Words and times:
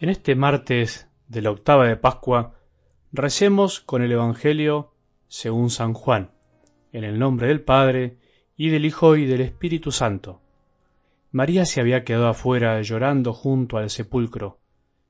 En 0.00 0.10
este 0.10 0.36
martes 0.36 1.08
de 1.26 1.42
la 1.42 1.50
octava 1.50 1.88
de 1.88 1.96
Pascua, 1.96 2.54
recemos 3.10 3.80
con 3.80 4.00
el 4.00 4.12
Evangelio 4.12 4.92
según 5.26 5.70
San 5.70 5.92
Juan, 5.92 6.30
en 6.92 7.02
el 7.02 7.18
nombre 7.18 7.48
del 7.48 7.62
Padre, 7.62 8.16
y 8.56 8.68
del 8.68 8.84
Hijo 8.84 9.16
y 9.16 9.26
del 9.26 9.40
Espíritu 9.40 9.90
Santo. 9.90 10.40
María 11.32 11.64
se 11.64 11.80
había 11.80 12.04
quedado 12.04 12.28
afuera 12.28 12.80
llorando 12.80 13.32
junto 13.32 13.76
al 13.76 13.90
sepulcro. 13.90 14.60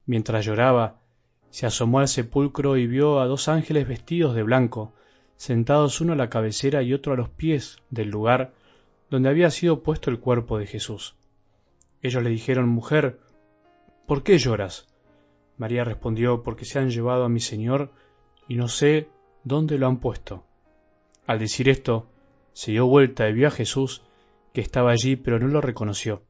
Mientras 0.06 0.46
lloraba, 0.46 1.02
se 1.50 1.66
asomó 1.66 1.98
al 1.98 2.08
sepulcro 2.08 2.78
y 2.78 2.86
vio 2.86 3.20
a 3.20 3.26
dos 3.26 3.48
ángeles 3.48 3.86
vestidos 3.86 4.34
de 4.34 4.42
blanco, 4.42 4.94
sentados 5.36 6.00
uno 6.00 6.14
a 6.14 6.16
la 6.16 6.30
cabecera 6.30 6.82
y 6.82 6.94
otro 6.94 7.12
a 7.12 7.16
los 7.16 7.28
pies 7.28 7.76
del 7.90 8.08
lugar 8.08 8.54
donde 9.10 9.28
había 9.28 9.50
sido 9.50 9.82
puesto 9.82 10.08
el 10.10 10.18
cuerpo 10.18 10.58
de 10.58 10.66
Jesús. 10.66 11.14
Ellos 12.00 12.22
le 12.22 12.30
dijeron, 12.30 12.70
Mujer, 12.70 13.18
¿Por 14.08 14.22
qué 14.22 14.38
lloras? 14.38 14.86
María 15.58 15.84
respondió, 15.84 16.42
Porque 16.42 16.64
se 16.64 16.78
han 16.78 16.88
llevado 16.88 17.24
a 17.24 17.28
mi 17.28 17.40
Señor 17.40 17.92
y 18.48 18.56
no 18.56 18.66
sé 18.66 19.10
dónde 19.44 19.76
lo 19.76 19.86
han 19.86 20.00
puesto. 20.00 20.44
Al 21.26 21.38
decir 21.38 21.68
esto, 21.68 22.06
se 22.54 22.70
dio 22.70 22.86
vuelta 22.86 23.28
y 23.28 23.34
vio 23.34 23.48
a 23.48 23.50
Jesús 23.50 24.00
que 24.54 24.62
estaba 24.62 24.92
allí, 24.92 25.16
pero 25.16 25.38
no 25.38 25.48
lo 25.48 25.60
reconoció. 25.60 26.22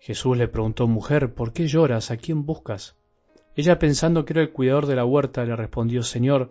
Jesús 0.00 0.36
le 0.36 0.48
preguntó, 0.48 0.88
Mujer, 0.88 1.32
¿por 1.32 1.52
qué 1.52 1.68
lloras? 1.68 2.10
¿A 2.10 2.16
quién 2.16 2.44
buscas? 2.44 2.96
Ella, 3.54 3.78
pensando 3.78 4.24
que 4.24 4.32
era 4.32 4.42
el 4.42 4.50
cuidador 4.50 4.86
de 4.86 4.96
la 4.96 5.04
huerta, 5.04 5.44
le 5.44 5.54
respondió, 5.54 6.02
Señor, 6.02 6.50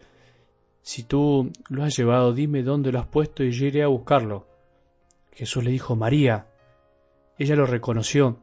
si 0.84 1.04
tú 1.04 1.52
lo 1.68 1.84
has 1.84 1.98
llevado, 1.98 2.32
dime 2.32 2.64
dónde 2.64 2.94
lo 2.94 3.00
has 3.00 3.08
puesto 3.08 3.44
y 3.44 3.52
yo 3.52 3.66
iré 3.66 3.84
a 3.84 3.88
buscarlo. 3.88 4.48
Jesús 5.34 5.66
le 5.66 5.72
dijo, 5.72 5.98
María. 5.98 6.48
Ella 7.38 7.58
lo 7.58 7.66
reconoció 7.66 8.40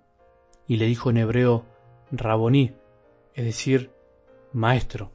y 0.68 0.76
le 0.76 0.86
dijo 0.86 1.10
en 1.10 1.16
hebreo 1.16 1.64
Raboní, 2.12 2.74
es 3.34 3.44
decir, 3.44 3.90
maestro. 4.52 5.10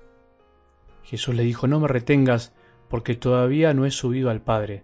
Jesús 1.03 1.35
le 1.35 1.43
dijo, 1.43 1.67
no 1.67 1.79
me 1.79 1.87
retengas, 1.87 2.53
porque 2.89 3.15
todavía 3.15 3.73
no 3.73 3.85
he 3.85 3.91
subido 3.91 4.29
al 4.29 4.41
Padre. 4.41 4.83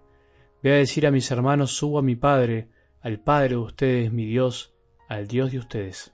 Ve 0.62 0.74
a 0.74 0.78
decir 0.78 1.08
a 1.08 1.12
mis 1.12 1.30
hermanos, 1.32 1.72
subo 1.72 2.00
a 2.00 2.04
mi 2.04 2.16
Padre, 2.16 2.70
al 3.02 3.20
Padre 3.20 3.50
de 3.50 3.58
ustedes, 3.58 4.14
mi 4.14 4.26
Dios, 4.26 4.74
al 5.08 5.28
Dios 5.28 5.52
de 5.52 5.58
ustedes. 5.60 6.14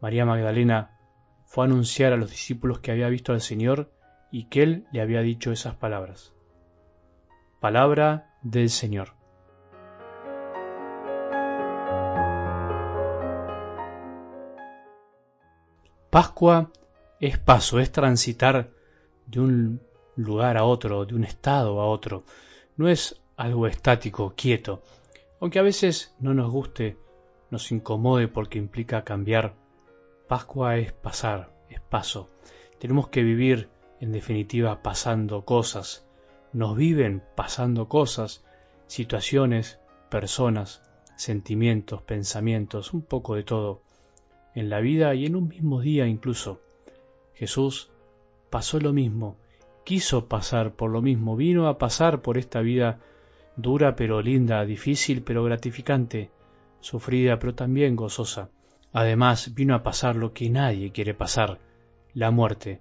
María 0.00 0.24
Magdalena 0.24 0.98
fue 1.44 1.64
a 1.64 1.66
anunciar 1.66 2.12
a 2.12 2.16
los 2.16 2.30
discípulos 2.30 2.80
que 2.80 2.92
había 2.92 3.08
visto 3.08 3.32
al 3.32 3.40
Señor 3.40 3.92
y 4.30 4.44
que 4.44 4.62
Él 4.62 4.86
le 4.92 5.00
había 5.00 5.20
dicho 5.20 5.52
esas 5.52 5.74
palabras. 5.74 6.32
Palabra 7.60 8.36
del 8.42 8.70
Señor. 8.70 9.17
Pascua 16.10 16.70
es 17.20 17.38
paso, 17.38 17.80
es 17.80 17.92
transitar 17.92 18.70
de 19.26 19.40
un 19.40 19.82
lugar 20.16 20.56
a 20.56 20.64
otro, 20.64 21.04
de 21.04 21.14
un 21.14 21.22
estado 21.22 21.82
a 21.82 21.86
otro. 21.86 22.24
No 22.78 22.88
es 22.88 23.20
algo 23.36 23.66
estático, 23.66 24.32
quieto, 24.34 24.82
aunque 25.38 25.58
a 25.58 25.62
veces 25.62 26.14
no 26.18 26.32
nos 26.32 26.50
guste, 26.50 26.96
nos 27.50 27.70
incomode 27.72 28.26
porque 28.26 28.56
implica 28.56 29.04
cambiar. 29.04 29.54
Pascua 30.28 30.78
es 30.78 30.92
pasar, 30.92 31.52
es 31.68 31.80
paso. 31.80 32.30
Tenemos 32.78 33.08
que 33.08 33.22
vivir, 33.22 33.68
en 34.00 34.10
definitiva, 34.12 34.82
pasando 34.82 35.44
cosas. 35.44 36.06
Nos 36.54 36.74
viven 36.74 37.22
pasando 37.36 37.86
cosas, 37.86 38.46
situaciones, 38.86 39.78
personas, 40.08 40.82
sentimientos, 41.16 42.00
pensamientos, 42.00 42.94
un 42.94 43.02
poco 43.02 43.34
de 43.34 43.42
todo 43.42 43.82
en 44.58 44.70
la 44.70 44.80
vida 44.80 45.14
y 45.14 45.26
en 45.26 45.36
un 45.36 45.48
mismo 45.48 45.80
día 45.80 46.06
incluso. 46.06 46.60
Jesús 47.34 47.90
pasó 48.50 48.80
lo 48.80 48.92
mismo, 48.92 49.36
quiso 49.84 50.26
pasar 50.26 50.72
por 50.72 50.90
lo 50.90 51.02
mismo, 51.02 51.36
vino 51.36 51.68
a 51.68 51.78
pasar 51.78 52.22
por 52.22 52.38
esta 52.38 52.60
vida 52.60 53.00
dura 53.56 53.96
pero 53.96 54.20
linda, 54.22 54.64
difícil 54.64 55.22
pero 55.22 55.44
gratificante, 55.44 56.30
sufrida 56.80 57.38
pero 57.38 57.54
también 57.54 57.96
gozosa. 57.96 58.50
Además 58.92 59.54
vino 59.54 59.74
a 59.74 59.82
pasar 59.82 60.16
lo 60.16 60.32
que 60.32 60.50
nadie 60.50 60.92
quiere 60.92 61.14
pasar, 61.14 61.58
la 62.14 62.30
muerte, 62.30 62.80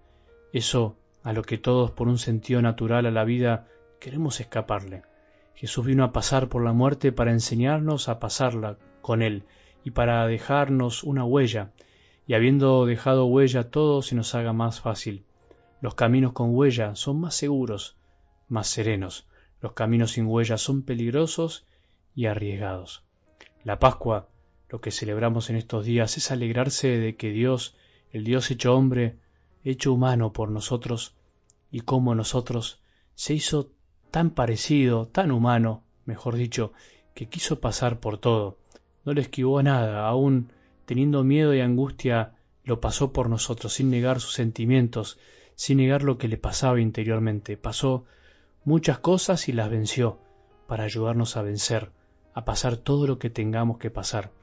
eso 0.53 0.95
a 1.23 1.33
lo 1.33 1.43
que 1.43 1.57
todos 1.57 1.91
por 1.91 2.07
un 2.07 2.17
sentido 2.17 2.61
natural 2.61 3.05
a 3.05 3.11
la 3.11 3.25
vida 3.25 3.67
queremos 3.99 4.39
escaparle. 4.39 5.03
Jesús 5.53 5.85
vino 5.85 6.03
a 6.03 6.11
pasar 6.11 6.47
por 6.47 6.63
la 6.63 6.71
muerte 6.71 7.11
para 7.11 7.31
enseñarnos 7.31 8.09
a 8.09 8.19
pasarla 8.19 8.77
con 9.01 9.21
Él 9.21 9.43
y 9.87 9.91
para 9.91 10.27
dejarnos 10.27 11.05
una 11.05 11.23
huella, 11.23 11.71
y 12.27 12.33
habiendo 12.33 12.85
dejado 12.85 13.23
huella 13.25 13.71
todo 13.71 14.01
se 14.01 14.15
nos 14.15 14.35
haga 14.35 14.51
más 14.51 14.81
fácil. 14.81 15.23
Los 15.79 15.95
caminos 15.95 16.33
con 16.33 16.53
huella 16.53 16.93
son 16.95 17.21
más 17.21 17.35
seguros, 17.35 17.95
más 18.49 18.67
serenos. 18.67 19.29
Los 19.61 19.71
caminos 19.71 20.11
sin 20.11 20.25
huella 20.25 20.57
son 20.57 20.81
peligrosos 20.81 21.65
y 22.15 22.25
arriesgados. 22.25 23.05
La 23.63 23.79
Pascua, 23.79 24.27
lo 24.67 24.81
que 24.81 24.91
celebramos 24.91 25.49
en 25.49 25.55
estos 25.55 25.85
días, 25.85 26.17
es 26.17 26.31
alegrarse 26.31 26.89
de 26.89 27.15
que 27.15 27.31
Dios, 27.31 27.77
el 28.11 28.25
Dios 28.25 28.51
hecho 28.51 28.75
hombre, 28.75 29.19
hecho 29.63 29.93
humano 29.93 30.33
por 30.33 30.49
nosotros, 30.51 31.15
y 31.71 31.79
como 31.79 32.13
nosotros, 32.13 32.81
se 33.15 33.35
hizo 33.35 33.71
tan 34.11 34.31
parecido, 34.31 35.07
tan 35.07 35.31
humano, 35.31 35.85
mejor 36.03 36.35
dicho, 36.35 36.73
que 37.13 37.29
quiso 37.29 37.61
pasar 37.61 38.01
por 38.01 38.17
todo, 38.17 38.57
no 39.07 39.13
le 39.13 39.21
esquivó 39.21 39.63
nada, 39.63 40.05
aún 40.05 40.51
teniendo 40.83 41.23
miedo 41.23 41.55
y 41.55 41.61
angustia, 41.61 42.33
lo 42.65 42.81
pasó 42.81 43.13
por 43.13 43.29
nosotros, 43.29 43.71
sin 43.71 43.89
negar 43.89 44.19
sus 44.19 44.33
sentimientos, 44.33 45.17
sin 45.55 45.77
negar 45.77 46.03
lo 46.03 46.17
que 46.17 46.27
le 46.27 46.35
pasaba 46.35 46.81
interiormente. 46.81 47.55
Pasó 47.55 48.03
muchas 48.65 48.99
cosas 48.99 49.47
y 49.47 49.53
las 49.53 49.69
venció, 49.69 50.19
para 50.67 50.83
ayudarnos 50.83 51.37
a 51.37 51.41
vencer, 51.41 51.89
a 52.33 52.43
pasar 52.43 52.75
todo 52.75 53.07
lo 53.07 53.17
que 53.17 53.29
tengamos 53.29 53.77
que 53.77 53.89
pasar. 53.89 54.33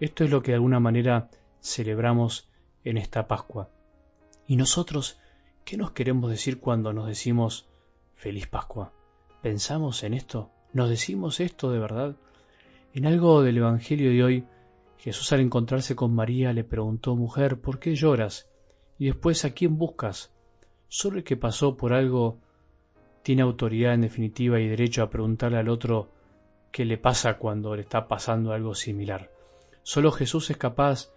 Esto 0.00 0.24
es 0.24 0.30
lo 0.30 0.42
que 0.42 0.52
de 0.52 0.56
alguna 0.56 0.80
manera 0.80 1.28
celebramos 1.60 2.48
en 2.84 2.96
esta 2.96 3.28
Pascua. 3.28 3.68
¿Y 4.46 4.56
nosotros 4.56 5.18
qué 5.66 5.76
nos 5.76 5.90
queremos 5.90 6.30
decir 6.30 6.58
cuando 6.58 6.94
nos 6.94 7.06
decimos 7.06 7.68
feliz 8.14 8.46
Pascua? 8.46 8.94
¿Pensamos 9.42 10.02
en 10.04 10.14
esto? 10.14 10.52
¿Nos 10.72 10.88
decimos 10.88 11.38
esto 11.38 11.70
de 11.70 11.80
verdad? 11.80 12.16
En 12.96 13.04
algo 13.04 13.42
del 13.42 13.58
Evangelio 13.58 14.10
de 14.10 14.24
hoy, 14.24 14.44
Jesús 14.96 15.30
al 15.32 15.40
encontrarse 15.40 15.94
con 15.94 16.14
María 16.14 16.54
le 16.54 16.64
preguntó, 16.64 17.14
Mujer, 17.14 17.60
¿por 17.60 17.78
qué 17.78 17.94
lloras? 17.94 18.48
Y 18.98 19.04
después, 19.04 19.44
¿a 19.44 19.50
quién 19.50 19.76
buscas? 19.76 20.32
Solo 20.88 21.18
el 21.18 21.24
que 21.24 21.36
pasó 21.36 21.76
por 21.76 21.92
algo 21.92 22.38
tiene 23.22 23.42
autoridad 23.42 23.92
en 23.92 24.00
definitiva 24.00 24.60
y 24.60 24.66
derecho 24.66 25.02
a 25.02 25.10
preguntarle 25.10 25.58
al 25.58 25.68
otro 25.68 26.08
qué 26.72 26.86
le 26.86 26.96
pasa 26.96 27.36
cuando 27.36 27.76
le 27.76 27.82
está 27.82 28.08
pasando 28.08 28.54
algo 28.54 28.74
similar. 28.74 29.30
Solo 29.82 30.10
Jesús 30.10 30.48
es 30.48 30.56
capaz 30.56 31.12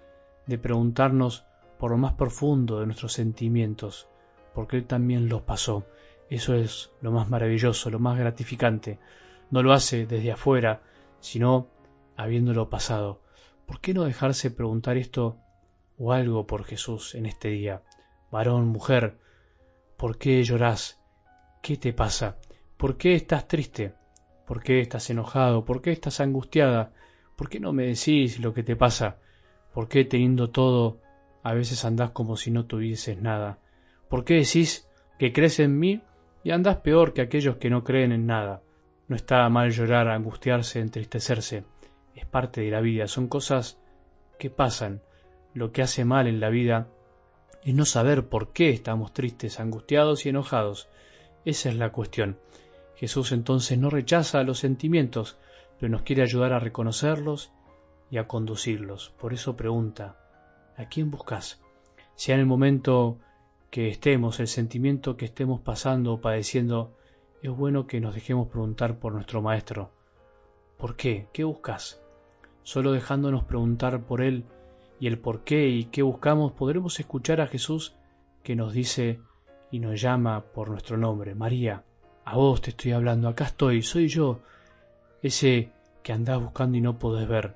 de 0.47 0.57
preguntarnos 0.57 1.45
por 1.77 1.91
lo 1.91 1.97
más 1.97 2.11
profundo 2.11 2.81
de 2.81 2.87
nuestros 2.87 3.13
sentimientos, 3.13 4.09
porque 4.53 4.75
Él 4.75 4.83
también 4.83 5.29
los 5.29 5.43
pasó. 5.43 5.85
Eso 6.29 6.55
es 6.55 6.91
lo 6.99 7.13
más 7.13 7.29
maravilloso, 7.29 7.89
lo 7.89 7.99
más 7.99 8.19
gratificante. 8.19 8.99
No 9.49 9.63
lo 9.63 9.71
hace 9.71 10.05
desde 10.05 10.33
afuera, 10.33 10.81
sino 11.19 11.67
habiéndolo 12.15 12.69
pasado. 12.69 13.21
¿Por 13.65 13.81
qué 13.81 13.93
no 13.93 14.03
dejarse 14.03 14.51
preguntar 14.51 14.97
esto 14.97 15.37
o 15.97 16.11
algo 16.13 16.47
por 16.47 16.63
Jesús 16.63 17.15
en 17.15 17.25
este 17.25 17.49
día? 17.49 17.83
Varón, 18.31 18.67
mujer, 18.67 19.17
¿por 19.97 20.17
qué 20.17 20.43
llorás? 20.43 20.99
¿Qué 21.61 21.77
te 21.77 21.93
pasa? 21.93 22.37
¿Por 22.77 22.97
qué 22.97 23.15
estás 23.15 23.47
triste? 23.47 23.93
¿Por 24.47 24.63
qué 24.63 24.79
estás 24.81 25.09
enojado? 25.09 25.65
¿Por 25.65 25.81
qué 25.81 25.91
estás 25.91 26.19
angustiada? 26.19 26.93
¿Por 27.35 27.49
qué 27.49 27.59
no 27.59 27.73
me 27.73 27.85
decís 27.85 28.39
lo 28.39 28.53
que 28.53 28.63
te 28.63 28.75
pasa? 28.75 29.17
¿Por 29.73 29.87
qué 29.87 30.05
teniendo 30.05 30.49
todo 30.49 30.99
a 31.43 31.53
veces 31.53 31.85
andás 31.85 32.11
como 32.11 32.35
si 32.37 32.51
no 32.51 32.65
tuvieses 32.65 33.21
nada? 33.21 33.59
¿Por 34.09 34.25
qué 34.25 34.35
decís 34.35 34.87
que 35.19 35.31
crees 35.33 35.59
en 35.59 35.77
mí 35.77 36.01
y 36.43 36.51
andás 36.51 36.77
peor 36.77 37.13
que 37.13 37.21
aquellos 37.21 37.57
que 37.57 37.69
no 37.69 37.83
creen 37.83 38.11
en 38.11 38.25
nada? 38.25 38.61
No 39.09 39.15
está 39.15 39.49
mal 39.49 39.71
llorar, 39.71 40.07
angustiarse, 40.07 40.79
entristecerse. 40.79 41.63
Es 42.15 42.27
parte 42.27 42.61
de 42.61 42.69
la 42.69 42.79
vida, 42.79 43.07
son 43.07 43.27
cosas 43.27 43.79
que 44.37 44.51
pasan. 44.51 45.01
Lo 45.55 45.71
que 45.71 45.81
hace 45.81 46.05
mal 46.05 46.27
en 46.27 46.39
la 46.39 46.49
vida 46.49 46.87
es 47.63 47.73
no 47.73 47.85
saber 47.85 48.27
por 48.27 48.53
qué 48.53 48.69
estamos 48.69 49.11
tristes, 49.11 49.59
angustiados 49.59 50.25
y 50.25 50.29
enojados. 50.29 50.89
Esa 51.43 51.69
es 51.69 51.75
la 51.75 51.91
cuestión. 51.91 52.37
Jesús 52.97 53.31
entonces 53.31 53.79
no 53.79 53.89
rechaza 53.89 54.43
los 54.43 54.59
sentimientos, 54.59 55.37
pero 55.79 55.91
nos 55.91 56.03
quiere 56.03 56.21
ayudar 56.21 56.53
a 56.53 56.59
reconocerlos 56.59 57.51
y 58.11 58.17
a 58.19 58.27
conducirlos. 58.27 59.11
Por 59.19 59.33
eso 59.33 59.55
pregunta, 59.55 60.17
¿a 60.77 60.85
quién 60.85 61.09
buscas? 61.09 61.59
Sea 62.13 62.35
en 62.35 62.41
el 62.41 62.47
momento 62.47 63.17
que 63.71 63.89
estemos, 63.89 64.39
el 64.39 64.47
sentimiento 64.47 65.17
que 65.17 65.25
estemos 65.25 65.61
pasando 65.61 66.13
o 66.13 66.21
padeciendo, 66.21 66.93
es 67.41 67.51
bueno 67.51 67.87
que 67.87 68.01
nos 68.01 68.15
dejemos 68.15 68.49
preguntar 68.49 68.99
por 68.99 69.13
nuestro 69.13 69.41
Maestro. 69.41 69.91
¿Por 70.77 70.95
qué? 70.95 71.27
¿Qué 71.31 71.43
buscas? 71.43 72.01
Solo 72.63 72.91
dejándonos 72.91 73.45
preguntar 73.45 74.01
por 74.01 74.21
Él 74.21 74.43
y 74.99 75.07
el 75.07 75.17
por 75.17 75.43
qué 75.43 75.69
y 75.69 75.85
qué 75.85 76.01
buscamos, 76.01 76.51
podremos 76.51 76.99
escuchar 76.99 77.39
a 77.39 77.47
Jesús 77.47 77.95
que 78.43 78.55
nos 78.55 78.73
dice 78.73 79.21
y 79.71 79.79
nos 79.79 80.01
llama 80.01 80.43
por 80.53 80.69
nuestro 80.69 80.97
nombre. 80.97 81.33
María, 81.33 81.83
a 82.25 82.35
vos 82.35 82.61
te 82.61 82.71
estoy 82.71 82.91
hablando, 82.91 83.29
acá 83.29 83.45
estoy, 83.45 83.81
soy 83.81 84.09
yo, 84.09 84.41
ese 85.23 85.71
que 86.03 86.11
andás 86.11 86.41
buscando 86.41 86.77
y 86.77 86.81
no 86.81 86.99
podés 86.99 87.27
ver. 87.27 87.55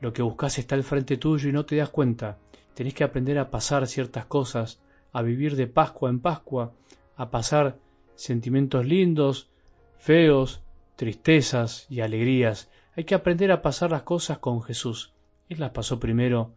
Lo 0.00 0.12
que 0.12 0.22
buscas 0.22 0.58
está 0.58 0.74
al 0.74 0.84
frente 0.84 1.16
tuyo 1.16 1.48
y 1.48 1.52
no 1.52 1.64
te 1.64 1.76
das 1.76 1.88
cuenta. 1.88 2.38
Tenés 2.74 2.92
que 2.92 3.04
aprender 3.04 3.38
a 3.38 3.50
pasar 3.50 3.86
ciertas 3.86 4.26
cosas, 4.26 4.80
a 5.12 5.22
vivir 5.22 5.56
de 5.56 5.66
Pascua 5.66 6.10
en 6.10 6.20
Pascua, 6.20 6.72
a 7.16 7.30
pasar 7.30 7.78
sentimientos 8.14 8.86
lindos, 8.86 9.50
feos, 9.98 10.62
tristezas 10.96 11.86
y 11.90 12.00
alegrías. 12.00 12.70
Hay 12.96 13.04
que 13.04 13.14
aprender 13.14 13.50
a 13.52 13.62
pasar 13.62 13.90
las 13.90 14.02
cosas 14.02 14.38
con 14.38 14.62
Jesús. 14.62 15.14
Él 15.48 15.60
las 15.60 15.70
pasó 15.70 15.98
primero 15.98 16.54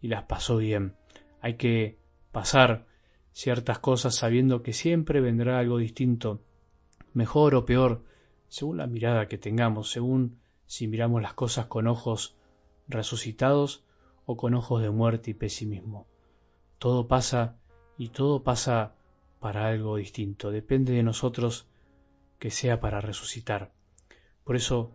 y 0.00 0.08
las 0.08 0.24
pasó 0.24 0.56
bien. 0.56 0.94
Hay 1.40 1.54
que 1.54 1.98
pasar 2.32 2.86
ciertas 3.32 3.78
cosas 3.78 4.14
sabiendo 4.14 4.62
que 4.62 4.72
siempre 4.72 5.20
vendrá 5.20 5.58
algo 5.58 5.78
distinto, 5.78 6.42
mejor 7.12 7.54
o 7.54 7.64
peor, 7.64 8.04
según 8.48 8.78
la 8.78 8.86
mirada 8.86 9.28
que 9.28 9.38
tengamos, 9.38 9.90
según 9.90 10.40
si 10.66 10.86
miramos 10.86 11.22
las 11.22 11.34
cosas 11.34 11.66
con 11.66 11.86
ojos 11.86 12.36
resucitados 12.88 13.84
o 14.26 14.36
con 14.36 14.54
ojos 14.54 14.82
de 14.82 14.90
muerte 14.90 15.30
y 15.30 15.34
pesimismo. 15.34 16.06
Todo 16.78 17.08
pasa 17.08 17.56
y 17.98 18.08
todo 18.08 18.42
pasa 18.42 18.94
para 19.40 19.66
algo 19.66 19.96
distinto. 19.96 20.50
Depende 20.50 20.92
de 20.92 21.02
nosotros 21.02 21.66
que 22.38 22.50
sea 22.50 22.80
para 22.80 23.00
resucitar. 23.00 23.72
Por 24.44 24.56
eso, 24.56 24.92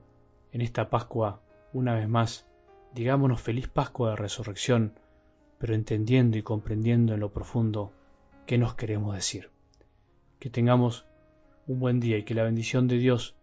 en 0.52 0.62
esta 0.62 0.90
Pascua, 0.90 1.42
una 1.74 1.96
vez 1.96 2.08
más, 2.08 2.48
digámonos 2.94 3.42
feliz 3.42 3.68
Pascua 3.68 4.12
de 4.12 4.16
Resurrección, 4.16 5.00
pero 5.58 5.74
entendiendo 5.74 6.38
y 6.38 6.44
comprendiendo 6.44 7.14
en 7.14 7.20
lo 7.20 7.34
profundo 7.34 7.92
qué 8.46 8.58
nos 8.58 8.76
queremos 8.76 9.16
decir. 9.16 9.50
Que 10.40 10.50
tengamos 10.50 11.06
un 11.68 11.80
buen 11.80 12.00
día 12.00 12.18
y 12.18 12.24
que 12.24 12.36
la 12.36 12.44
bendición 12.44 12.88
de 12.88 12.98
Dios, 12.98 13.36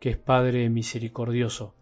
que 0.00 0.10
es 0.10 0.16
Padre 0.16 0.68
misericordioso, 0.70 1.74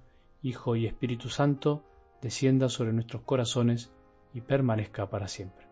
Hijo 0.43 0.77
y 0.77 0.87
Espíritu 0.87 1.29
Santo, 1.29 1.85
descienda 2.23 2.69
sobre 2.69 2.93
nuestros 2.93 3.23
corazones 3.23 3.93
y 4.35 4.41
permanezca 4.41 5.09
para 5.09 5.29
siempre. 5.29 5.66